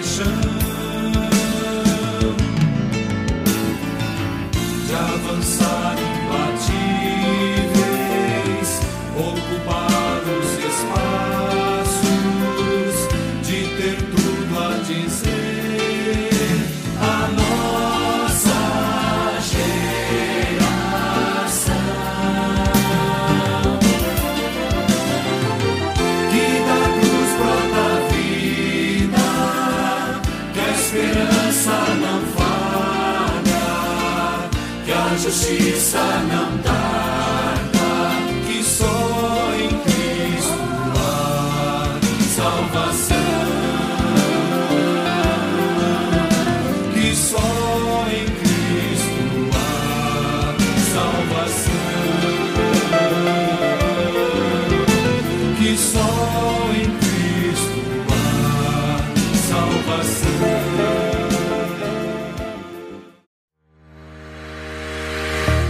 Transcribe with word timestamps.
compaixão, 0.00 0.26
de 4.86 4.94
avançar 4.94 6.09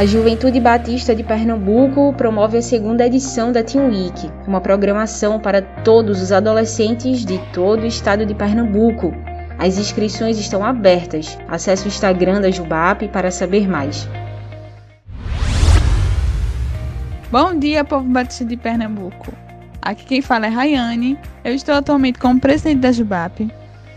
A 0.01 0.07
Juventude 0.07 0.59
Batista 0.59 1.15
de 1.15 1.23
Pernambuco 1.23 2.15
promove 2.15 2.57
a 2.57 2.63
segunda 2.63 3.07
edição 3.07 3.53
da 3.53 3.63
Teen 3.63 3.85
Week, 3.85 4.31
uma 4.47 4.59
programação 4.59 5.39
para 5.39 5.61
todos 5.61 6.23
os 6.23 6.33
adolescentes 6.33 7.23
de 7.23 7.37
todo 7.53 7.83
o 7.83 7.87
estado 7.87 8.25
de 8.25 8.35
Pernambuco. 8.35 9.13
As 9.59 9.77
inscrições 9.77 10.39
estão 10.39 10.65
abertas. 10.65 11.39
Acesse 11.47 11.85
o 11.85 11.89
Instagram 11.89 12.41
da 12.41 12.51
Jubap 12.51 13.07
para 13.09 13.31
saber 13.31 13.69
mais. 13.69 14.09
Bom 17.31 17.55
dia, 17.59 17.85
povo 17.85 18.09
batista 18.09 18.47
de 18.47 18.57
Pernambuco. 18.57 19.35
Aqui 19.83 20.07
quem 20.07 20.23
fala 20.23 20.47
é 20.47 20.49
Rayane. 20.49 21.19
Eu 21.45 21.55
estou 21.55 21.75
atualmente 21.75 22.19
como 22.19 22.41
presidente 22.41 22.81
da 22.81 22.91
Jubap 22.91 23.47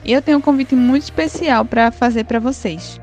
e 0.04 0.12
eu 0.12 0.22
tenho 0.22 0.40
um 0.40 0.42
convite 0.42 0.76
muito 0.76 1.04
especial 1.04 1.64
para 1.64 1.92
fazer 1.92 2.26
para 2.26 2.42
vocês. 2.42 3.02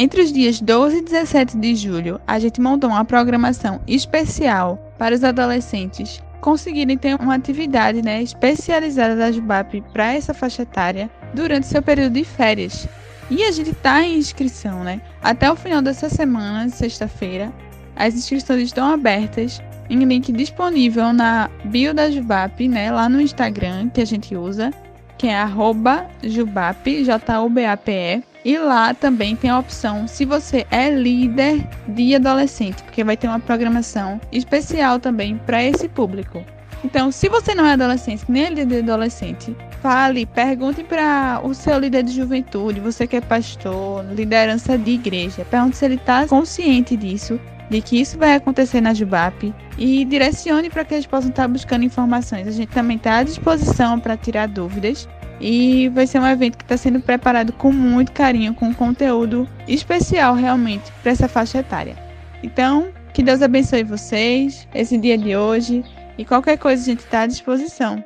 Entre 0.00 0.22
os 0.22 0.32
dias 0.32 0.60
12 0.60 0.98
e 0.98 1.02
17 1.02 1.56
de 1.58 1.74
julho, 1.74 2.20
a 2.24 2.38
gente 2.38 2.60
montou 2.60 2.88
uma 2.88 3.04
programação 3.04 3.80
especial 3.84 4.78
para 4.96 5.12
os 5.12 5.24
adolescentes 5.24 6.22
conseguirem 6.40 6.96
ter 6.96 7.16
uma 7.20 7.34
atividade 7.34 8.00
né, 8.00 8.22
especializada 8.22 9.16
da 9.16 9.32
Jubap 9.32 9.82
para 9.92 10.14
essa 10.14 10.32
faixa 10.32 10.62
etária 10.62 11.10
durante 11.34 11.66
seu 11.66 11.82
período 11.82 12.12
de 12.12 12.22
férias. 12.22 12.86
E 13.28 13.42
a 13.42 13.50
gente 13.50 13.70
está 13.70 14.00
em 14.04 14.16
inscrição, 14.16 14.84
né? 14.84 15.00
Até 15.20 15.50
o 15.50 15.56
final 15.56 15.82
dessa 15.82 16.08
semana, 16.08 16.68
sexta-feira, 16.68 17.52
as 17.96 18.14
inscrições 18.14 18.62
estão 18.62 18.88
abertas 18.88 19.60
em 19.90 19.98
link 20.04 20.30
disponível 20.30 21.12
na 21.12 21.50
bio 21.64 21.92
da 21.92 22.08
Jubap, 22.08 22.68
né, 22.68 22.92
lá 22.92 23.08
no 23.08 23.20
Instagram 23.20 23.88
que 23.88 24.00
a 24.00 24.06
gente 24.06 24.36
usa, 24.36 24.72
que 25.18 25.26
é 25.26 25.36
arroba 25.36 26.06
Jubap, 26.22 27.02
J-U-B-A-P-E. 27.02 28.27
E 28.44 28.56
lá 28.56 28.94
também 28.94 29.34
tem 29.34 29.50
a 29.50 29.58
opção 29.58 30.06
se 30.06 30.24
você 30.24 30.66
é 30.70 30.90
líder 30.90 31.66
de 31.88 32.14
adolescente, 32.14 32.82
porque 32.84 33.04
vai 33.04 33.16
ter 33.16 33.26
uma 33.26 33.40
programação 33.40 34.20
especial 34.30 34.98
também 34.98 35.36
para 35.36 35.62
esse 35.62 35.88
público. 35.88 36.44
Então, 36.84 37.10
se 37.10 37.28
você 37.28 37.54
não 37.54 37.66
é 37.66 37.72
adolescente, 37.72 38.24
nem 38.28 38.44
é 38.44 38.50
líder 38.50 38.82
de 38.82 38.90
adolescente, 38.90 39.56
fale, 39.82 40.24
pergunte 40.26 40.84
para 40.84 41.40
o 41.42 41.52
seu 41.52 41.78
líder 41.78 42.04
de 42.04 42.12
juventude, 42.12 42.78
você 42.78 43.06
que 43.06 43.16
é 43.16 43.20
pastor, 43.20 44.04
liderança 44.14 44.78
de 44.78 44.92
igreja, 44.92 45.44
pergunte 45.44 45.76
se 45.76 45.84
ele 45.84 45.96
está 45.96 46.26
consciente 46.26 46.96
disso, 46.96 47.40
de 47.68 47.80
que 47.80 48.00
isso 48.00 48.16
vai 48.16 48.34
acontecer 48.34 48.80
na 48.80 48.94
Jubap 48.94 49.52
e 49.76 50.04
direcione 50.04 50.70
para 50.70 50.84
que 50.84 50.94
eles 50.94 51.06
possam 51.06 51.30
estar 51.30 51.48
buscando 51.48 51.84
informações. 51.84 52.46
A 52.46 52.52
gente 52.52 52.70
também 52.70 52.96
está 52.96 53.18
à 53.18 53.22
disposição 53.22 53.98
para 53.98 54.16
tirar 54.16 54.46
dúvidas 54.46 55.08
e 55.40 55.88
vai 55.90 56.06
ser 56.06 56.20
um 56.20 56.26
evento 56.26 56.56
que 56.56 56.64
está 56.64 56.76
sendo 56.76 57.00
preparado 57.00 57.52
com 57.52 57.72
muito 57.72 58.12
carinho, 58.12 58.54
com 58.54 58.74
conteúdo 58.74 59.48
especial 59.66 60.34
realmente 60.34 60.90
para 61.02 61.12
essa 61.12 61.28
faixa 61.28 61.58
etária. 61.58 61.96
Então, 62.42 62.88
que 63.12 63.22
Deus 63.22 63.42
abençoe 63.42 63.82
vocês, 63.82 64.66
esse 64.74 64.96
dia 64.96 65.16
de 65.16 65.36
hoje 65.36 65.84
e 66.16 66.24
qualquer 66.24 66.58
coisa 66.58 66.82
a 66.82 66.84
gente 66.84 67.00
está 67.00 67.22
à 67.22 67.26
disposição. 67.26 68.04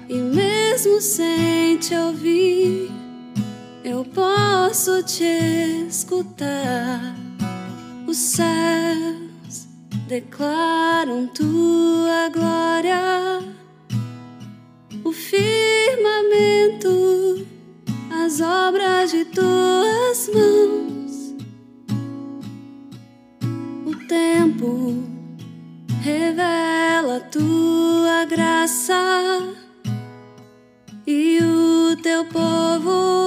e 0.07 0.15
mesmo 0.15 1.01
sem 1.01 1.75
te 1.75 1.93
ouvir. 1.93 2.89
Eu 3.83 4.05
posso 4.05 5.03
te 5.03 5.25
escutar. 5.89 7.20
Declaram 10.11 11.25
tua 11.27 12.27
glória. 12.33 13.39
O 15.05 15.13
firmamento, 15.13 15.47
as 18.11 18.41
obras 18.41 19.09
de 19.09 19.23
tuas 19.23 20.29
mãos. 20.35 21.33
O 23.85 23.95
tempo 24.05 25.01
revela 26.01 27.21
tua 27.31 28.25
graça 28.25 29.55
e 31.07 31.39
o 31.41 31.95
teu 32.03 32.25
povo 32.25 33.20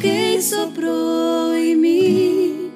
quem 0.00 0.40
soprou 0.40 1.52
em 1.54 1.74
mim 1.74 2.70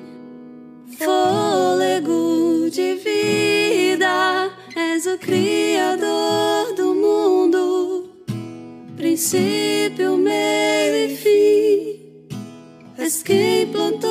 fôlego 0.99 2.69
de 2.71 2.95
vida, 2.97 4.51
és 4.77 5.07
o 5.07 5.17
Criador 5.19 6.75
do 6.75 6.95
mundo 6.95 8.11
princípio, 8.97 10.17
meio 10.17 11.11
e 11.11 11.17
fim. 11.17 12.37
És 12.99 13.23
quem 13.23 13.67
plantou 13.67 14.02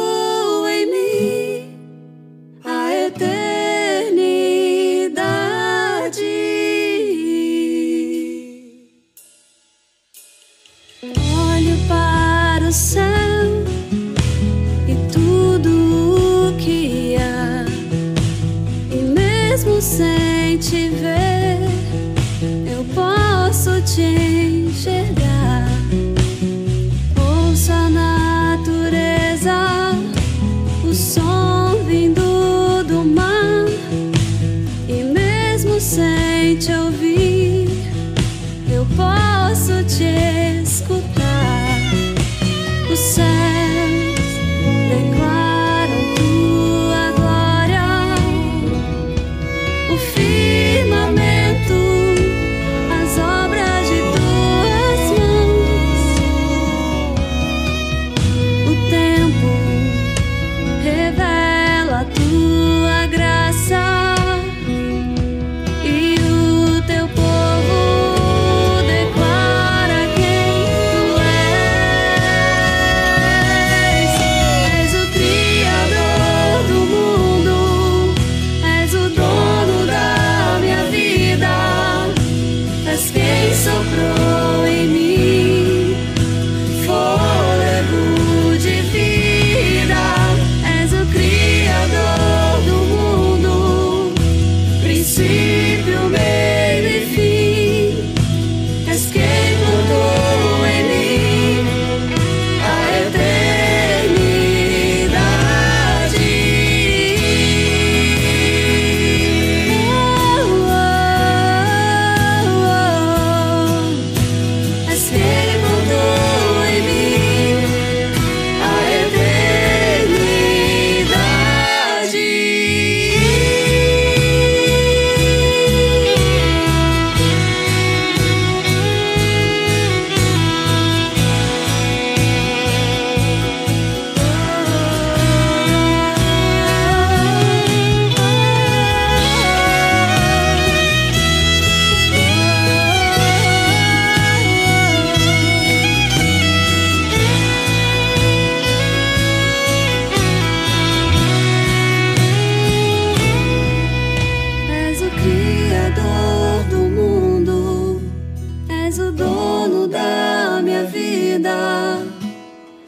és 158.92 159.00
o 159.00 159.10
dono 159.10 159.88
da 159.88 160.60
minha 160.62 160.84
vida, 160.84 162.06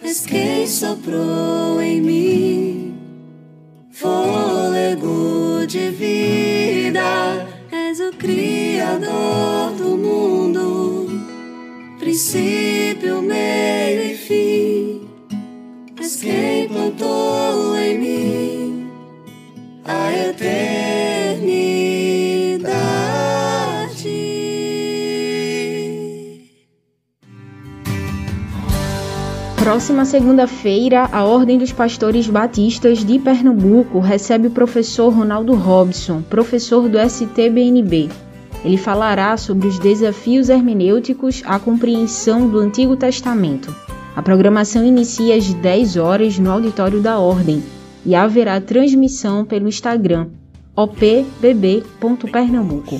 és 0.04 0.26
quem 0.26 0.68
soprou 0.68 1.82
em 1.82 2.02
mim? 2.02 2.94
Fôlego 3.90 5.66
de 5.66 5.90
vida, 5.92 7.48
és 7.72 8.02
o 8.02 8.12
Criador 8.18 9.72
do 9.78 9.96
mundo, 9.96 11.08
princípio, 12.00 13.22
meio 13.22 14.02
e 14.12 14.18
fim, 14.18 15.08
és 16.02 16.18
quem 16.18 16.68
plantou 16.68 17.78
em 17.78 17.98
mim 17.98 18.92
a 19.86 20.12
eternidade. 20.12 20.83
Próxima 29.64 30.04
segunda-feira, 30.04 31.08
a 31.10 31.24
Ordem 31.24 31.58
dos 31.58 31.72
Pastores 31.72 32.28
Batistas 32.28 32.98
de 32.98 33.18
Pernambuco 33.18 34.02
recebe 34.02 34.50
o 34.50 34.52
professor 34.52 35.08
Ronaldo 35.08 35.56
Robson, 35.56 36.22
professor 36.22 36.90
do 36.90 37.00
STBNB. 37.00 38.10
Ele 38.66 38.76
falará 38.76 39.38
sobre 39.38 39.70
os 39.70 39.80
desafios 39.80 40.50
hermenêuticos 40.50 41.42
à 41.46 41.58
compreensão 41.60 42.50
do 42.50 42.60
Antigo 42.60 42.98
Testamento. 42.98 43.74
A 44.14 44.22
programação 44.22 44.86
inicia 44.86 45.38
às 45.38 45.54
10 45.54 45.96
horas 45.96 46.38
no 46.38 46.52
auditório 46.52 47.00
da 47.00 47.18
Ordem 47.18 47.64
e 48.06 48.14
haverá 48.14 48.60
transmissão 48.60 49.46
pelo 49.46 49.70
Instagram 49.70 50.28
opbb.pernambuco. 50.76 53.00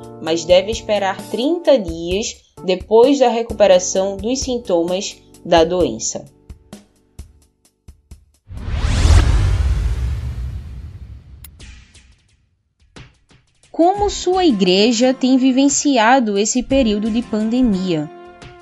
mas 0.21 0.45
deve 0.45 0.71
esperar 0.71 1.17
30 1.29 1.79
dias 1.79 2.35
depois 2.63 3.19
da 3.19 3.27
recuperação 3.27 4.17
dos 4.17 4.39
sintomas 4.39 5.17
da 5.43 5.63
doença. 5.63 6.25
Como 13.71 14.09
sua 14.09 14.45
igreja 14.45 15.13
tem 15.13 15.37
vivenciado 15.37 16.37
esse 16.37 16.61
período 16.61 17.09
de 17.09 17.21
pandemia? 17.23 18.07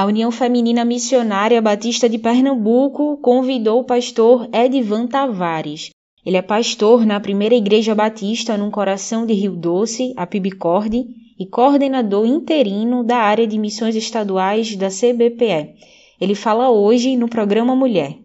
A 0.03 0.05
União 0.05 0.33
Feminina 0.33 0.85
Missionária 0.85 1.63
Batista 1.63 2.09
de 2.09 2.19
Pernambuco 2.19 3.19
convidou 3.19 3.79
o 3.79 3.85
pastor 3.85 4.49
Edvan 4.53 5.07
Tavares. 5.07 5.91
Ele 6.27 6.37
é 6.37 6.43
pastor 6.43 7.07
na 7.07 7.21
primeira 7.21 7.55
Igreja 7.55 7.95
Batista 7.95 8.57
no 8.57 8.69
coração 8.69 9.25
de 9.25 9.33
Rio 9.33 9.55
Doce, 9.55 10.13
a 10.17 10.27
Pibicorde, 10.27 11.05
e 11.39 11.47
coordenador 11.47 12.27
interino 12.27 13.05
da 13.05 13.19
área 13.19 13.47
de 13.47 13.57
missões 13.57 13.95
estaduais 13.95 14.75
da 14.75 14.89
CBPE. 14.89 15.75
Ele 16.21 16.35
fala 16.35 16.69
hoje 16.69 17.17
no 17.17 17.29
programa 17.29 17.77
Mulher. 17.77 18.19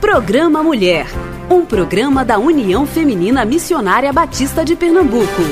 Programa 0.00 0.62
Mulher, 0.62 1.04
um 1.50 1.66
programa 1.66 2.24
da 2.24 2.38
União 2.38 2.86
Feminina 2.86 3.44
Missionária 3.44 4.14
Batista 4.14 4.64
de 4.64 4.74
Pernambuco. 4.74 5.42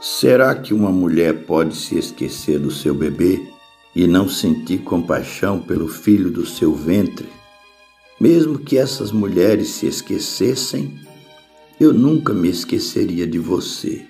Será 0.00 0.54
que 0.54 0.72
uma 0.72 0.92
mulher 0.92 1.46
pode 1.46 1.74
se 1.74 1.98
esquecer 1.98 2.60
do 2.60 2.70
seu 2.70 2.94
bebê 2.94 3.53
e 3.94 4.06
não 4.06 4.28
sentir 4.28 4.78
compaixão 4.78 5.60
pelo 5.60 5.88
filho 5.88 6.30
do 6.30 6.44
seu 6.44 6.74
ventre? 6.74 7.28
Mesmo 8.20 8.58
que 8.58 8.78
essas 8.78 9.12
mulheres 9.12 9.68
se 9.68 9.86
esquecessem, 9.86 10.98
eu 11.78 11.92
nunca 11.92 12.32
me 12.32 12.48
esqueceria 12.48 13.26
de 13.26 13.38
você. 13.38 14.06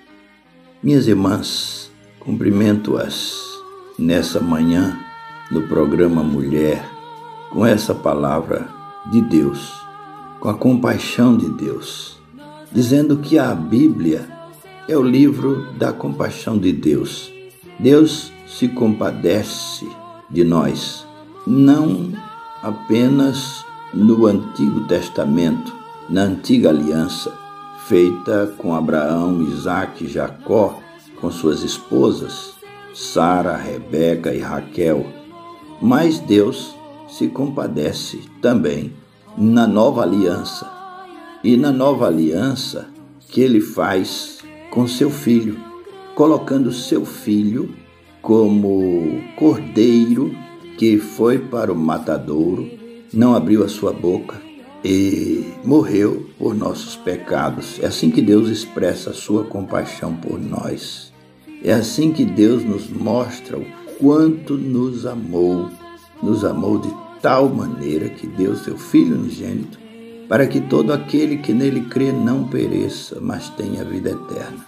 Minhas 0.81 1.07
irmãs, 1.07 1.91
cumprimento-as 2.19 3.33
nessa 3.97 4.39
manhã 4.39 4.99
no 5.51 5.67
programa 5.67 6.23
Mulher 6.23 6.87
com 7.49 7.65
essa 7.65 7.93
palavra 7.93 8.67
de 9.11 9.21
Deus, 9.21 9.71
com 10.39 10.49
a 10.49 10.53
compaixão 10.53 11.37
de 11.37 11.49
Deus, 11.49 12.19
dizendo 12.71 13.17
que 13.17 13.39
a 13.39 13.53
Bíblia 13.53 14.27
é 14.87 14.97
o 14.97 15.03
livro 15.03 15.71
da 15.73 15.91
compaixão 15.93 16.57
de 16.57 16.71
Deus. 16.71 17.31
Deus 17.79 18.31
se 18.45 18.67
compadece 18.67 19.87
de 20.29 20.43
nós, 20.43 21.05
não 21.45 22.11
apenas 22.61 23.65
no 23.93 24.25
Antigo 24.25 24.81
Testamento, 24.81 25.73
na 26.09 26.23
antiga 26.23 26.69
aliança, 26.69 27.33
feita 27.87 28.53
com 28.57 28.75
Abraão, 28.75 29.41
Isaac 29.41 30.03
e 30.03 30.07
Jacó, 30.07 30.79
com 31.19 31.31
suas 31.31 31.63
esposas, 31.63 32.53
Sara, 32.93 33.55
Rebeca 33.55 34.33
e 34.33 34.39
Raquel. 34.39 35.05
Mas 35.81 36.19
Deus 36.19 36.75
se 37.07 37.27
compadece 37.27 38.21
também 38.41 38.93
na 39.37 39.67
nova 39.67 40.01
aliança. 40.01 40.71
E 41.43 41.55
na 41.55 41.71
nova 41.71 42.07
aliança 42.07 42.87
que 43.29 43.41
ele 43.41 43.61
faz 43.61 44.39
com 44.71 44.87
seu 44.87 45.09
filho, 45.09 45.59
colocando 46.15 46.71
seu 46.71 47.05
filho 47.05 47.75
como 48.25 49.21
cordeiro 49.35 50.35
que 50.79 50.97
foi 50.97 51.37
para 51.37 51.71
o 51.71 51.75
matadouro, 51.75 52.67
não 53.13 53.35
abriu 53.35 53.63
a 53.63 53.69
sua 53.69 53.93
boca 53.93 54.41
e 54.83 55.45
morreu 55.63 56.25
por 56.39 56.55
nossos 56.55 56.95
pecados. 56.95 57.79
É 57.79 57.85
assim 57.85 58.09
que 58.09 58.23
Deus 58.23 58.49
expressa 58.49 59.11
a 59.11 59.13
sua 59.13 59.43
compaixão 59.43 60.15
por 60.15 60.39
nós. 60.39 61.13
É 61.63 61.71
assim 61.71 62.11
que 62.11 62.25
Deus 62.25 62.65
nos 62.65 62.89
mostra 62.89 63.59
o 63.59 63.65
quanto 63.99 64.55
nos 64.55 65.05
amou, 65.05 65.69
nos 66.21 66.43
amou 66.43 66.79
de 66.79 66.91
tal 67.21 67.47
maneira 67.47 68.09
que 68.09 68.25
deu 68.25 68.55
seu 68.55 68.75
Filho 68.75 69.17
unigênito 69.17 69.77
para 70.27 70.47
que 70.47 70.59
todo 70.59 70.91
aquele 70.91 71.37
que 71.37 71.53
nele 71.53 71.81
crê 71.81 72.11
não 72.11 72.47
pereça, 72.47 73.19
mas 73.21 73.49
tenha 73.49 73.85
vida 73.85 74.09
eterna. 74.09 74.65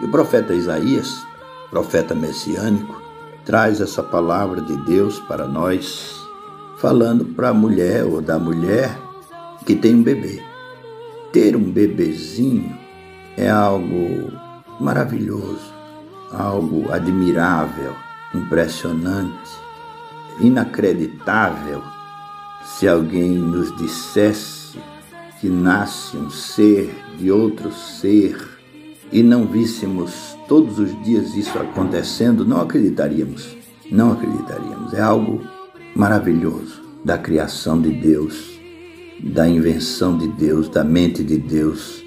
E 0.00 0.06
o 0.06 0.10
profeta 0.10 0.54
Isaías, 0.54 1.22
profeta 1.74 2.14
messiânico, 2.14 3.02
traz 3.44 3.80
essa 3.80 4.00
palavra 4.00 4.60
de 4.60 4.76
Deus 4.84 5.18
para 5.18 5.44
nós, 5.44 6.14
falando 6.78 7.24
para 7.24 7.48
a 7.48 7.52
mulher 7.52 8.04
ou 8.04 8.22
da 8.22 8.38
mulher 8.38 8.96
que 9.66 9.74
tem 9.74 9.96
um 9.96 10.02
bebê. 10.04 10.40
Ter 11.32 11.56
um 11.56 11.72
bebezinho 11.72 12.78
é 13.36 13.50
algo 13.50 14.32
maravilhoso, 14.78 15.74
algo 16.30 16.92
admirável, 16.92 17.92
impressionante, 18.32 19.50
inacreditável 20.40 21.82
se 22.64 22.86
alguém 22.86 23.30
nos 23.30 23.76
dissesse 23.76 24.78
que 25.40 25.48
nasce 25.48 26.16
um 26.16 26.30
ser 26.30 26.94
de 27.18 27.32
outro 27.32 27.72
ser 27.72 28.53
e 29.14 29.22
não 29.22 29.46
víssemos 29.46 30.36
todos 30.48 30.80
os 30.80 31.04
dias 31.04 31.36
isso 31.36 31.56
acontecendo, 31.56 32.44
não 32.44 32.60
acreditaríamos. 32.60 33.56
Não 33.88 34.10
acreditaríamos. 34.10 34.92
É 34.92 35.00
algo 35.00 35.40
maravilhoso 35.94 36.82
da 37.04 37.16
criação 37.16 37.80
de 37.80 37.92
Deus, 37.92 38.58
da 39.22 39.48
invenção 39.48 40.18
de 40.18 40.26
Deus, 40.26 40.68
da 40.68 40.82
mente 40.82 41.22
de 41.22 41.38
Deus. 41.38 42.02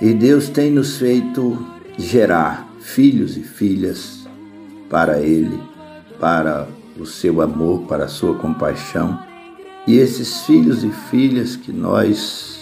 E 0.00 0.14
Deus 0.14 0.48
tem 0.48 0.70
nos 0.70 0.96
feito 0.98 1.58
gerar 1.98 2.72
filhos 2.78 3.36
e 3.36 3.42
filhas 3.42 4.24
para 4.88 5.20
Ele, 5.20 5.60
para 6.20 6.68
o 6.96 7.04
seu 7.04 7.42
amor, 7.42 7.82
para 7.88 8.04
a 8.04 8.08
sua 8.08 8.36
compaixão. 8.36 9.18
E 9.88 9.96
esses 9.96 10.42
filhos 10.42 10.84
e 10.84 10.90
filhas 11.10 11.56
que 11.56 11.72
nós 11.72 12.60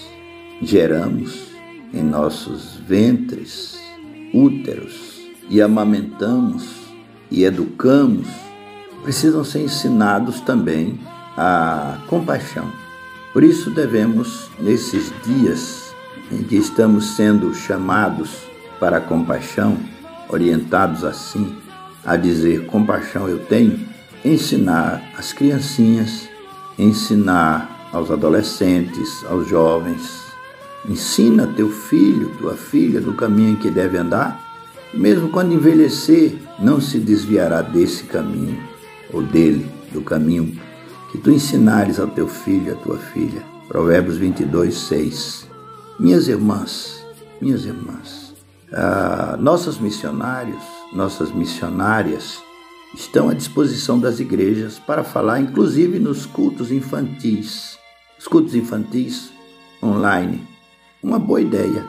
geramos 0.62 1.55
em 1.96 2.02
nossos 2.02 2.74
ventres, 2.86 3.78
úteros 4.34 5.20
e 5.48 5.62
amamentamos 5.62 6.68
e 7.30 7.44
educamos, 7.44 8.28
precisam 9.02 9.42
ser 9.42 9.62
ensinados 9.62 10.40
também 10.40 11.00
a 11.36 11.98
compaixão. 12.06 12.70
Por 13.32 13.42
isso 13.42 13.70
devemos, 13.70 14.50
nesses 14.60 15.12
dias 15.24 15.94
em 16.30 16.42
que 16.42 16.56
estamos 16.56 17.16
sendo 17.16 17.54
chamados 17.54 18.30
para 18.78 18.98
a 18.98 19.00
compaixão, 19.00 19.78
orientados 20.28 21.04
assim 21.04 21.56
a 22.04 22.16
dizer 22.16 22.66
compaixão 22.66 23.28
eu 23.28 23.38
tenho, 23.38 23.86
ensinar 24.24 25.02
as 25.16 25.32
criancinhas, 25.32 26.28
ensinar 26.78 27.88
aos 27.92 28.10
adolescentes, 28.10 29.24
aos 29.28 29.48
jovens, 29.48 30.25
Ensina 30.88 31.46
teu 31.46 31.70
filho, 31.70 32.30
tua 32.38 32.54
filha, 32.54 33.00
do 33.00 33.12
caminho 33.14 33.52
em 33.52 33.56
que 33.56 33.70
deve 33.70 33.98
andar, 33.98 34.40
mesmo 34.94 35.28
quando 35.28 35.52
envelhecer, 35.52 36.36
não 36.58 36.80
se 36.80 36.98
desviará 36.98 37.60
desse 37.62 38.04
caminho, 38.04 38.58
ou 39.12 39.22
dele, 39.22 39.68
do 39.92 40.00
caminho 40.00 40.58
que 41.10 41.18
tu 41.18 41.30
ensinares 41.30 41.98
ao 41.98 42.06
teu 42.08 42.28
filho 42.28 42.72
à 42.72 42.76
tua 42.76 42.98
filha. 42.98 43.42
Provérbios 43.68 44.16
22, 44.16 44.74
6. 44.74 45.48
Minhas 45.98 46.28
irmãs, 46.28 47.04
minhas 47.40 47.64
irmãs, 47.64 48.34
ah, 48.72 49.36
nossos 49.40 49.78
missionários, 49.78 50.62
nossas 50.92 51.32
missionárias 51.32 52.38
estão 52.94 53.28
à 53.28 53.34
disposição 53.34 53.98
das 53.98 54.20
igrejas 54.20 54.78
para 54.78 55.02
falar, 55.02 55.40
inclusive 55.40 55.98
nos 55.98 56.26
cultos 56.26 56.70
infantis. 56.70 57.78
Os 58.18 58.28
cultos 58.28 58.54
infantis 58.54 59.32
online 59.82 60.55
uma 61.06 61.20
boa 61.20 61.40
ideia 61.40 61.86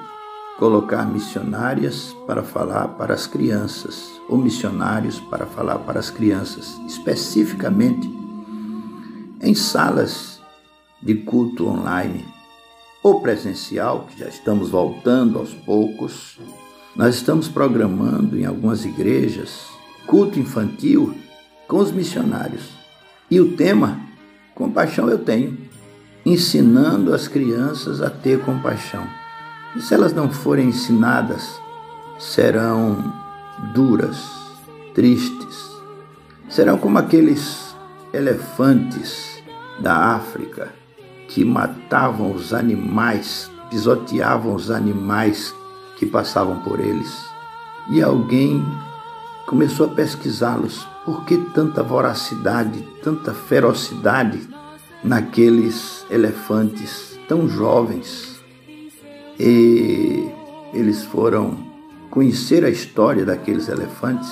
colocar 0.60 1.04
missionárias 1.12 2.16
para 2.28 2.44
falar 2.44 2.90
para 2.90 3.16
as 3.16 3.26
crianças, 3.26 4.12
ou 4.30 4.38
missionários 4.38 5.20
para 5.20 5.48
falar 5.48 5.80
para 5.80 6.00
as 6.00 6.12
crianças, 6.12 6.80
especificamente 6.86 8.08
em 9.42 9.56
salas 9.56 10.40
de 11.02 11.16
culto 11.16 11.68
online 11.68 12.24
ou 13.02 13.20
presencial, 13.20 14.06
que 14.08 14.20
já 14.20 14.28
estamos 14.28 14.70
voltando 14.70 15.40
aos 15.40 15.52
poucos. 15.52 16.40
Nós 16.96 17.16
estamos 17.16 17.48
programando 17.48 18.38
em 18.38 18.46
algumas 18.46 18.86
igrejas 18.86 19.66
culto 20.06 20.40
infantil 20.40 21.16
com 21.68 21.78
os 21.78 21.92
missionários. 21.92 22.70
E 23.32 23.40
o 23.40 23.56
tema, 23.56 24.00
compaixão 24.54 25.10
eu 25.10 25.18
tenho 25.18 25.67
ensinando 26.28 27.14
as 27.14 27.28
crianças 27.28 28.02
a 28.02 28.10
ter 28.10 28.42
compaixão. 28.42 29.08
E 29.76 29.82
se 29.82 29.94
elas 29.94 30.12
não 30.12 30.30
forem 30.30 30.68
ensinadas, 30.68 31.58
serão 32.20 33.14
duras, 33.74 34.18
tristes, 34.94 35.72
serão 36.50 36.78
como 36.78 36.98
aqueles 36.98 37.74
elefantes 38.14 39.42
da 39.80 40.16
África 40.16 40.74
que 41.30 41.46
matavam 41.46 42.34
os 42.34 42.54
animais, 42.54 43.50
pisoteavam 43.70 44.54
os 44.54 44.70
animais 44.70 45.56
que 45.98 46.06
passavam 46.06 46.60
por 46.60 46.82
eles. 46.82 47.26
E 47.90 48.02
alguém 48.02 48.66
começou 49.46 49.86
a 49.86 49.90
pesquisá-los. 49.90 50.86
Por 51.06 51.24
que 51.24 51.38
tanta 51.54 51.82
voracidade, 51.82 52.82
tanta 53.02 53.34
ferocidade 53.34 54.57
naqueles 55.04 56.06
elefantes 56.10 57.20
tão 57.28 57.48
jovens. 57.48 58.40
E 59.40 60.30
eles 60.74 61.04
foram 61.04 61.58
conhecer 62.10 62.66
a 62.66 62.70
história 62.70 63.26
daqueles 63.26 63.68
elefantes 63.68 64.30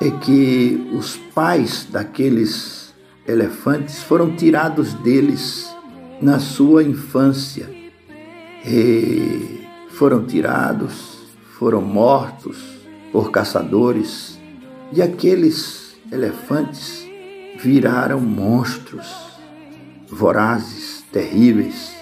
é 0.00 0.10
que 0.10 0.90
os 0.92 1.16
pais 1.34 1.86
daqueles 1.90 2.94
elefantes 3.26 4.02
foram 4.02 4.36
tirados 4.36 4.92
deles 4.94 5.74
na 6.20 6.38
sua 6.38 6.82
infância. 6.82 7.68
E 8.64 9.66
foram 9.90 10.24
tirados, 10.24 11.26
foram 11.58 11.80
mortos 11.80 12.58
por 13.12 13.30
caçadores, 13.30 14.38
e 14.92 15.00
aqueles 15.00 15.96
elefantes 16.12 17.06
viraram 17.58 18.20
monstros 18.20 19.25
vorazes, 20.08 21.04
terríveis. 21.12 21.94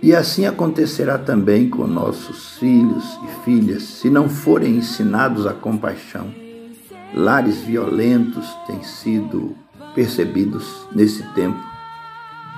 E 0.00 0.14
assim 0.14 0.46
acontecerá 0.46 1.18
também 1.18 1.68
com 1.68 1.86
nossos 1.86 2.56
filhos 2.58 3.18
e 3.24 3.44
filhas, 3.44 3.82
se 3.82 4.08
não 4.08 4.28
forem 4.28 4.76
ensinados 4.76 5.46
a 5.46 5.52
compaixão. 5.52 6.32
Lares 7.14 7.58
violentos 7.62 8.46
têm 8.66 8.82
sido 8.82 9.56
percebidos 9.94 10.86
nesse 10.92 11.22
tempo, 11.34 11.58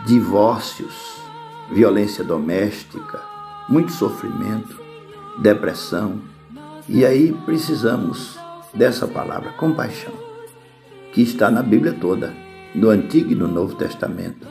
divórcios, 0.07 1.23
violência 1.73 2.23
doméstica, 2.23 3.23
muito 3.69 3.93
sofrimento, 3.93 4.79
depressão. 5.39 6.21
E 6.89 7.07
aí 7.07 7.33
precisamos 7.47 8.39
dessa 8.75 9.07
palavra, 9.07 9.53
compaixão, 9.53 10.13
que 11.13 11.23
está 11.23 11.51
na 11.51 11.63
Bíblia 11.63 11.97
toda, 11.99 12.35
no 12.75 12.91
Antigo 12.91 13.33
e 13.33 13.35
no 13.35 13.49
Novo 13.49 13.75
Testamento. 13.75 14.47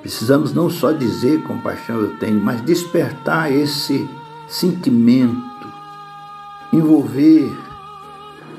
Precisamos 0.00 0.52
não 0.52 0.70
só 0.70 0.92
dizer 0.92 1.42
compaixão 1.42 2.00
eu 2.00 2.16
tenho, 2.18 2.40
mas 2.40 2.60
despertar 2.60 3.52
esse 3.52 4.08
sentimento, 4.48 5.66
envolver 6.72 7.50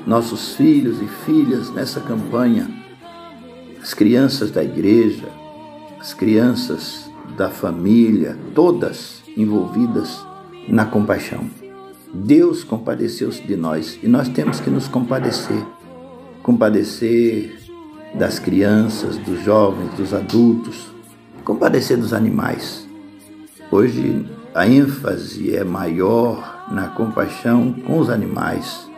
nossos 0.06 0.54
filhos 0.54 1.00
e 1.00 1.06
filhas 1.06 1.70
nessa 1.70 2.00
campanha, 2.00 2.68
as 3.80 3.94
crianças 3.94 4.50
da 4.50 4.62
igreja, 4.62 5.28
as 5.98 6.12
crianças 6.12 7.10
da 7.36 7.48
família, 7.48 8.36
todas 8.54 9.22
envolvidas 9.36 10.22
na 10.68 10.84
compaixão. 10.84 11.48
Deus 12.12 12.64
compadeceu-se 12.64 13.42
de 13.42 13.56
nós 13.56 13.98
e 14.02 14.08
nós 14.08 14.28
temos 14.28 14.60
que 14.60 14.70
nos 14.70 14.88
compadecer. 14.88 15.64
Compadecer 16.42 17.67
das 18.14 18.38
crianças, 18.38 19.16
dos 19.18 19.42
jovens, 19.42 19.92
dos 19.94 20.14
adultos, 20.14 20.88
compadecer 21.44 21.96
dos 21.96 22.12
animais. 22.12 22.86
Hoje 23.70 24.26
a 24.54 24.66
ênfase 24.66 25.54
é 25.54 25.64
maior 25.64 26.66
na 26.70 26.88
compaixão 26.88 27.72
com 27.72 27.98
os 27.98 28.10
animais, 28.10 28.88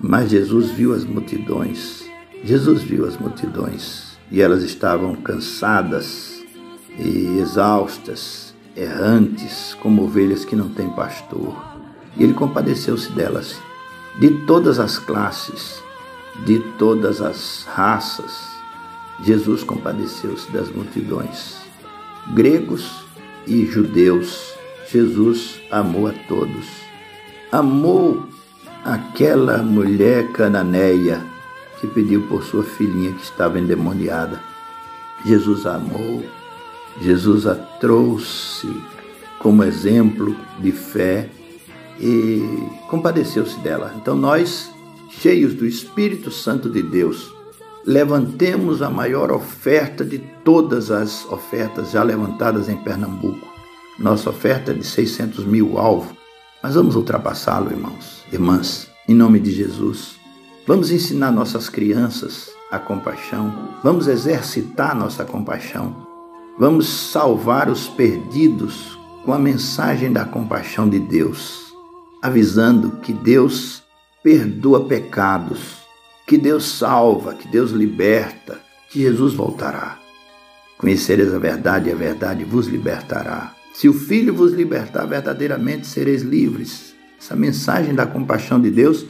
mas 0.00 0.30
Jesus 0.30 0.70
viu 0.70 0.94
as 0.94 1.04
multidões. 1.04 2.04
Jesus 2.42 2.82
viu 2.82 3.06
as 3.06 3.16
multidões 3.18 4.18
e 4.30 4.40
elas 4.40 4.62
estavam 4.62 5.14
cansadas 5.16 6.42
e 6.98 7.38
exaustas, 7.38 8.54
errantes, 8.76 9.76
como 9.82 10.04
ovelhas 10.04 10.44
que 10.44 10.56
não 10.56 10.68
têm 10.68 10.88
pastor. 10.90 11.54
E 12.16 12.22
ele 12.22 12.34
compadeceu-se 12.34 13.12
delas, 13.12 13.60
de 14.18 14.30
todas 14.46 14.78
as 14.78 14.98
classes, 14.98 15.82
de 16.44 16.58
todas 16.78 17.20
as 17.20 17.66
raças. 17.68 18.48
Jesus 19.22 19.62
compadeceu-se 19.62 20.50
das 20.50 20.70
multidões 20.70 21.60
gregos 22.28 23.04
e 23.46 23.64
judeus. 23.66 24.54
Jesus 24.90 25.60
amou 25.70 26.08
a 26.08 26.12
todos. 26.28 26.66
Amou 27.52 28.26
aquela 28.84 29.58
mulher 29.58 30.32
cananeia 30.32 31.24
que 31.80 31.86
pediu 31.86 32.22
por 32.22 32.42
sua 32.44 32.62
filhinha 32.62 33.12
que 33.12 33.22
estava 33.22 33.58
endemoniada. 33.58 34.40
Jesus 35.24 35.66
a 35.66 35.76
amou. 35.76 36.24
Jesus 37.00 37.46
a 37.46 37.54
trouxe 37.54 38.68
como 39.38 39.64
exemplo 39.64 40.36
de 40.58 40.72
fé 40.72 41.28
e 41.98 42.42
compadeceu-se 42.88 43.58
dela. 43.60 43.94
Então 43.96 44.16
nós, 44.16 44.70
cheios 45.20 45.52
do 45.52 45.66
Espírito 45.66 46.30
Santo 46.30 46.70
de 46.70 46.82
Deus, 46.82 47.30
levantemos 47.84 48.80
a 48.80 48.88
maior 48.88 49.30
oferta 49.30 50.02
de 50.02 50.18
todas 50.42 50.90
as 50.90 51.26
ofertas 51.26 51.90
já 51.90 52.02
levantadas 52.02 52.70
em 52.70 52.76
Pernambuco. 52.78 53.46
Nossa 53.98 54.30
oferta 54.30 54.70
é 54.70 54.74
de 54.74 54.82
600 54.82 55.44
mil 55.44 55.76
alvo, 55.76 56.16
mas 56.62 56.74
vamos 56.74 56.96
ultrapassá-lo, 56.96 57.70
irmãos, 57.70 58.24
irmãs, 58.32 58.90
em 59.06 59.14
nome 59.14 59.38
de 59.40 59.50
Jesus. 59.50 60.14
Vamos 60.66 60.90
ensinar 60.90 61.30
nossas 61.30 61.68
crianças 61.68 62.48
a 62.70 62.78
compaixão, 62.78 63.52
vamos 63.84 64.08
exercitar 64.08 64.96
nossa 64.96 65.22
compaixão, 65.22 65.94
vamos 66.58 66.88
salvar 66.88 67.68
os 67.68 67.88
perdidos 67.88 68.98
com 69.22 69.34
a 69.34 69.38
mensagem 69.38 70.10
da 70.10 70.24
compaixão 70.24 70.88
de 70.88 70.98
Deus, 70.98 71.74
avisando 72.22 72.92
que 73.02 73.12
Deus 73.12 73.82
perdoa 74.22 74.84
pecados 74.86 75.80
que 76.26 76.38
Deus 76.38 76.78
salva, 76.78 77.34
que 77.34 77.48
Deus 77.48 77.72
liberta, 77.72 78.60
que 78.88 79.00
Jesus 79.00 79.34
voltará. 79.34 79.98
Conhecereis 80.78 81.34
a 81.34 81.38
verdade 81.38 81.88
e 81.88 81.92
a 81.92 81.96
verdade 81.96 82.44
vos 82.44 82.66
libertará. 82.66 83.52
Se 83.74 83.88
o 83.88 83.92
Filho 83.92 84.34
vos 84.34 84.52
libertar, 84.52 85.06
verdadeiramente 85.06 85.86
sereis 85.86 86.22
livres. 86.22 86.94
Essa 87.20 87.34
mensagem 87.36 87.94
da 87.94 88.06
compaixão 88.06 88.60
de 88.60 88.70
Deus 88.70 89.06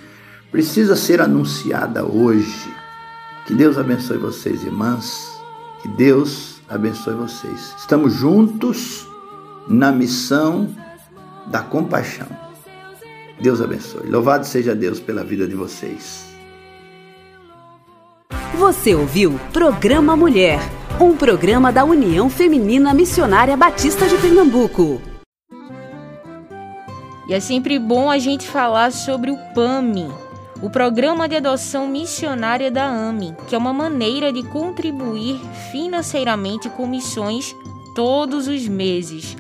precisa 0.51 0.97
ser 0.97 1.21
anunciada 1.21 2.05
hoje. 2.05 2.73
Que 3.47 3.55
Deus 3.55 3.79
abençoe 3.79 4.19
vocês, 4.19 4.63
irmãs. 4.65 5.31
Que 5.83 5.89
Deus 5.89 6.61
abençoe 6.69 7.15
vocês. 7.15 7.75
Estamos 7.79 8.15
juntos 8.15 9.07
na 9.69 9.93
missão 9.93 10.75
da 11.47 11.61
compaixão. 11.61 12.50
Deus 13.41 13.61
abençoe. 13.61 14.09
Louvado 14.09 14.47
seja 14.47 14.75
Deus 14.75 15.01
pela 15.01 15.25
vida 15.25 15.47
de 15.47 15.55
vocês. 15.55 16.27
Você 18.59 18.95
ouviu 18.95 19.41
Programa 19.53 20.15
Mulher, 20.15 20.61
um 21.01 21.17
programa 21.17 21.73
da 21.73 21.85
União 21.85 22.29
Feminina 22.29 22.93
Missionária 22.93 23.57
Batista 23.57 24.07
de 24.07 24.17
Pernambuco. 24.19 25.01
E 27.27 27.33
é 27.33 27.41
sempre 27.41 27.79
bom 27.79 28.11
a 28.11 28.19
gente 28.19 28.47
falar 28.47 28.93
sobre 28.93 29.31
o 29.31 29.39
PAMI, 29.55 30.09
o 30.61 30.69
Programa 30.69 31.27
de 31.27 31.37
Adoção 31.37 31.87
Missionária 31.87 32.71
da 32.71 32.85
AMI, 32.85 33.35
que 33.49 33.55
é 33.55 33.59
uma 33.59 33.73
maneira 33.73 34.31
de 34.31 34.43
contribuir 34.43 35.41
financeiramente 35.71 36.69
com 36.69 36.87
missões 36.87 37.55
todos 37.95 38.49
os 38.49 38.69
meses. 38.69 39.37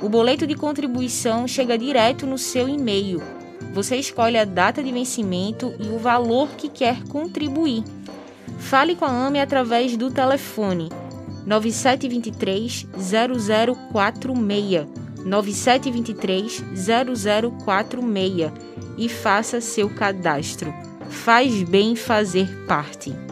O 0.00 0.08
boleto 0.08 0.46
de 0.46 0.54
contribuição 0.54 1.48
chega 1.48 1.76
direto 1.76 2.24
no 2.26 2.38
seu 2.38 2.68
e-mail. 2.68 3.20
Você 3.74 3.96
escolhe 3.96 4.38
a 4.38 4.44
data 4.44 4.82
de 4.82 4.92
vencimento 4.92 5.74
e 5.78 5.88
o 5.88 5.98
valor 5.98 6.48
que 6.50 6.68
quer 6.68 7.02
contribuir. 7.04 7.82
Fale 8.58 8.94
com 8.94 9.04
a 9.04 9.26
AME 9.26 9.40
através 9.40 9.96
do 9.96 10.10
telefone 10.10 10.88
9723 11.44 12.86
0046 13.92 14.86
9723 15.24 16.64
0046 17.64 18.52
e 18.96 19.08
faça 19.08 19.60
seu 19.60 19.90
cadastro. 19.90 20.72
Faz 21.10 21.62
bem 21.62 21.96
fazer 21.96 22.48
parte. 22.66 23.27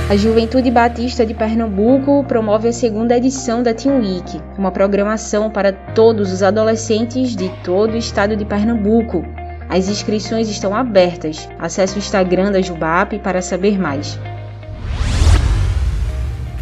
A 0.08 0.16
Juventude 0.16 0.70
Batista 0.70 1.26
de 1.26 1.34
Pernambuco 1.34 2.24
promove 2.28 2.68
a 2.68 2.72
segunda 2.72 3.16
edição 3.16 3.60
da 3.60 3.74
Teen 3.74 3.98
Week, 3.98 4.40
uma 4.56 4.70
programação 4.70 5.50
para 5.50 5.72
todos 5.72 6.32
os 6.32 6.44
adolescentes 6.44 7.34
de 7.34 7.48
todo 7.64 7.94
o 7.94 7.96
estado 7.96 8.36
de 8.36 8.44
Pernambuco. 8.44 9.24
As 9.68 9.88
inscrições 9.88 10.48
estão 10.48 10.76
abertas. 10.76 11.48
Acesse 11.58 11.96
o 11.96 11.98
Instagram 11.98 12.52
da 12.52 12.62
Jubap 12.62 13.18
para 13.18 13.42
saber 13.42 13.80
mais. 13.80 14.16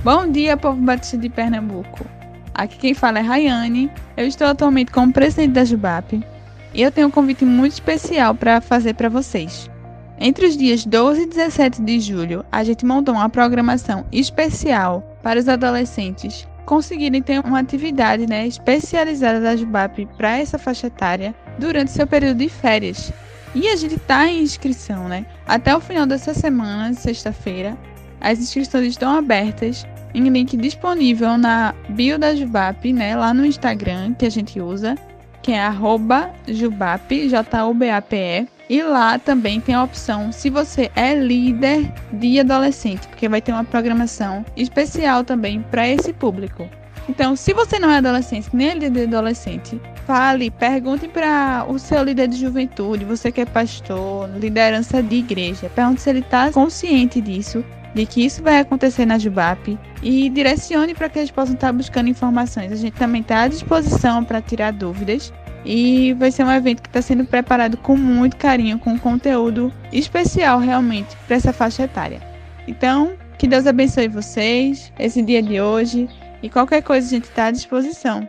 Bom 0.03 0.27
dia, 0.27 0.57
povo 0.57 0.81
batista 0.81 1.19
de 1.19 1.29
Pernambuco. 1.29 2.24
Aqui 2.55 2.79
quem 2.79 2.95
fala 2.95 3.19
é 3.19 3.23
Rayane. 3.23 3.91
Eu 4.17 4.27
estou 4.27 4.47
atualmente 4.47 4.93
como 4.93 5.13
presidente 5.13 5.53
da 5.53 5.65
Jubap 5.65 6.25
e 6.73 6.83
eu 6.83 6.93
tenho 6.93 7.09
um 7.09 7.11
convite 7.11 7.45
muito 7.45 7.73
especial 7.73 8.35
para 8.35 8.61
fazer 8.61 8.95
para 8.95 9.09
vocês. 9.09 9.71
Entre 10.19 10.47
os 10.47 10.57
dias 10.57 10.87
12 10.87 11.23
e 11.23 11.27
17 11.27 11.83
de 11.83 12.01
julho, 12.01 12.45
a 12.53 12.63
gente 12.63 12.87
montou 12.87 13.15
uma 13.15 13.29
programação 13.29 14.07
especial 14.13 15.03
para 15.23 15.41
os 15.41 15.49
adolescentes 15.49 16.47
conseguirem 16.65 17.23
ter 17.23 17.41
uma 17.41 17.61
atividade 17.61 18.27
né, 18.27 18.47
especializada 18.47 19.41
da 19.41 19.57
Jubap 19.57 20.07
para 20.17 20.39
essa 20.39 20.59
faixa 20.59 20.87
etária 20.87 21.35
durante 21.59 21.91
seu 21.91 22.07
período 22.07 22.39
de 22.39 22.49
férias. 22.49 23.13
E 23.55 23.69
a 23.69 23.77
gente 23.77 23.95
está 23.95 24.27
em 24.27 24.43
inscrição, 24.43 25.09
né? 25.09 25.25
Até 25.47 25.77
o 25.77 25.81
final 25.81 26.07
dessa 26.07 26.35
semana, 26.35 26.93
sexta-feira, 26.95 27.77
as 28.21 28.39
inscrições 28.39 28.89
estão 28.89 29.17
abertas 29.17 29.87
em 30.15 30.29
link 30.29 30.57
disponível 30.57 31.37
na 31.37 31.75
bio 31.89 32.19
da 32.19 32.35
Jubap, 32.35 32.93
né? 32.93 33.17
Lá 33.17 33.35
no 33.35 33.45
Instagram 33.45 34.15
que 34.15 34.25
a 34.25 34.31
gente 34.31 34.61
usa, 34.61 34.97
que 35.43 35.53
é 35.53 35.61
arroba 35.61 36.31
Jubap, 36.49 37.29
J-U-B-A-P-E. 37.29 38.47
E 38.71 38.83
lá 38.83 39.19
também 39.19 39.61
tem 39.61 39.75
a 39.75 39.83
opção 39.83 40.33
se 40.33 40.49
você 40.49 40.91
é 40.97 41.15
líder 41.15 41.93
de 42.13 42.41
adolescente, 42.41 43.07
porque 43.09 43.29
vai 43.29 43.43
ter 43.43 43.53
uma 43.53 43.65
programação 43.65 44.43
especial 44.57 45.23
também 45.23 45.61
para 45.61 45.87
esse 45.87 46.15
público. 46.15 46.67
Então, 47.07 47.37
se 47.37 47.53
você 47.53 47.79
não 47.79 47.91
é 47.91 47.99
adolescente, 47.99 48.49
nem 48.55 48.71
é 48.71 48.75
líder 48.75 49.07
de 49.07 49.15
adolescente, 49.15 49.79
fale, 50.07 50.51
pergunte 50.51 51.07
para 51.09 51.67
o 51.69 51.79
seu 51.79 52.03
líder 52.03 52.29
de 52.29 52.39
juventude, 52.39 53.05
você 53.05 53.31
que 53.31 53.43
é 53.43 53.45
pastor, 53.45 54.31
liderança 54.39 55.03
de 55.03 55.17
igreja, 55.17 55.71
pergunte 55.75 56.01
se 56.01 56.09
ele 56.09 56.21
está 56.21 56.51
consciente 56.51 57.21
disso, 57.21 57.63
de 57.95 58.05
que 58.05 58.25
isso 58.25 58.43
vai 58.43 58.59
acontecer 58.59 59.07
na 59.07 59.19
Jubap 59.19 59.79
e 60.03 60.29
direcione 60.29 60.95
para 60.95 61.09
que 61.09 61.19
eles 61.19 61.31
possam 61.31 61.55
estar 61.55 61.73
buscando 61.73 62.09
informações. 62.09 62.73
A 62.73 62.77
gente 62.77 62.95
também 62.95 63.21
está 63.21 63.43
à 63.43 63.49
disposição 63.49 64.25
para 64.25 64.43
tirar 64.43 64.73
dúvidas 64.73 65.33
e 65.65 66.13
vai 66.15 66.31
ser 66.31 66.45
um 66.45 66.53
evento 66.53 66.83
que 66.83 66.89
está 66.89 67.01
sendo 67.01 67.25
preparado 67.25 67.77
com 67.77 67.97
muito 67.97 68.37
carinho, 68.37 68.79
com 68.79 68.99
conteúdo 68.99 69.73
especial 69.93 70.59
realmente 70.59 71.17
para 71.27 71.37
essa 71.37 71.53
faixa 71.53 71.85
etária. 71.85 72.21
Então, 72.67 73.15
que 73.39 73.47
Deus 73.47 73.67
abençoe 73.67 74.09
vocês, 74.09 74.93
esse 74.99 75.23
dia 75.23 75.43
de 75.43 75.61
hoje, 75.61 76.09
e 76.43 76.51
qualquer 76.51 76.83
coisa 76.83 77.07
a 77.07 77.11
gente 77.11 77.25
está 77.25 77.47
à 77.47 77.51
disposição. 77.51 78.29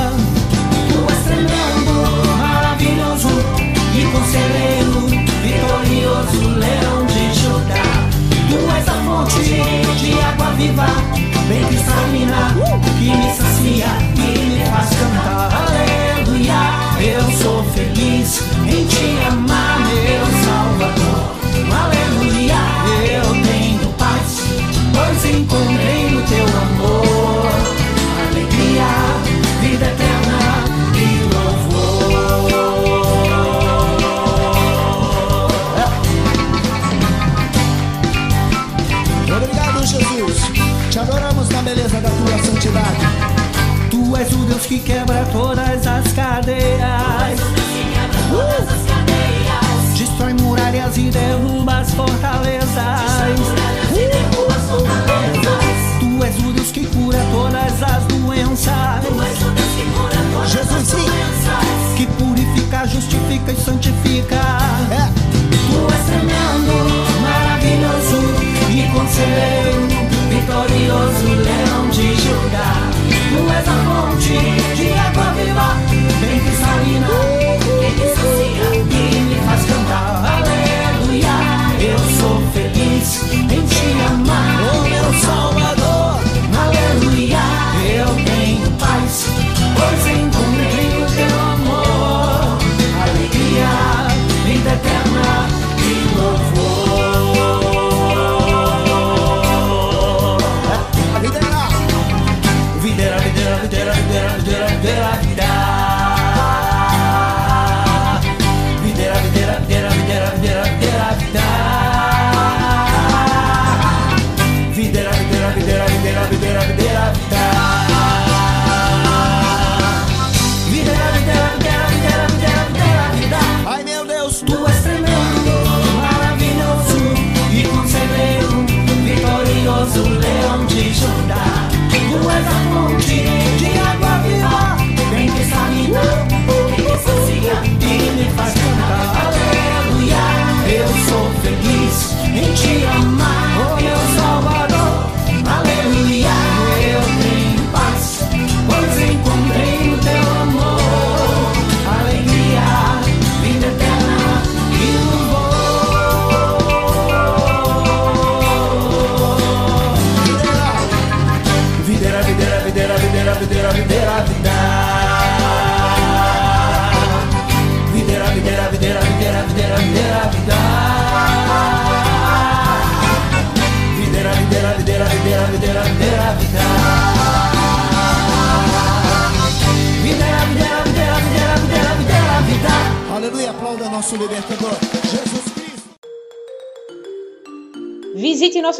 viva, 10.71 10.85
bem 11.47 11.65
cristalina, 11.65 12.55
que 12.97 13.15
me 13.15 13.33
sacia 13.35 13.87
e 14.15 14.39
me 14.45 14.65
faz 14.65 14.89
cantar. 14.89 15.70